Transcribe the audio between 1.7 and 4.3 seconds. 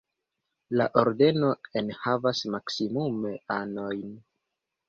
enhavas maksimume anojn.